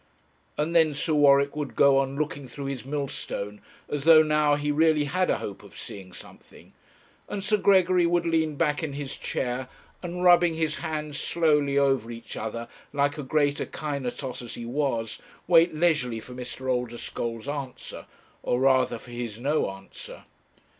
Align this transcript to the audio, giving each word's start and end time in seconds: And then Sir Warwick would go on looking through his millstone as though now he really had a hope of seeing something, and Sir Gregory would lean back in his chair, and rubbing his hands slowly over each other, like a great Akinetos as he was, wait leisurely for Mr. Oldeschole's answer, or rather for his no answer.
And 0.57 0.75
then 0.75 0.95
Sir 0.95 1.13
Warwick 1.13 1.55
would 1.55 1.75
go 1.75 1.99
on 1.99 2.15
looking 2.17 2.47
through 2.47 2.65
his 2.65 2.85
millstone 2.87 3.61
as 3.87 4.03
though 4.03 4.23
now 4.23 4.55
he 4.55 4.71
really 4.71 5.03
had 5.03 5.29
a 5.29 5.37
hope 5.37 5.61
of 5.61 5.77
seeing 5.77 6.11
something, 6.11 6.73
and 7.29 7.43
Sir 7.43 7.57
Gregory 7.57 8.07
would 8.07 8.25
lean 8.25 8.55
back 8.55 8.81
in 8.81 8.93
his 8.93 9.15
chair, 9.15 9.67
and 10.01 10.23
rubbing 10.23 10.55
his 10.55 10.77
hands 10.77 11.19
slowly 11.19 11.77
over 11.77 12.09
each 12.09 12.35
other, 12.35 12.67
like 12.91 13.19
a 13.19 13.21
great 13.21 13.61
Akinetos 13.61 14.41
as 14.41 14.55
he 14.55 14.65
was, 14.65 15.21
wait 15.45 15.75
leisurely 15.75 16.19
for 16.19 16.33
Mr. 16.33 16.67
Oldeschole's 16.67 17.47
answer, 17.47 18.07
or 18.41 18.59
rather 18.59 18.97
for 18.97 19.11
his 19.11 19.37
no 19.39 19.69
answer. 19.69 20.23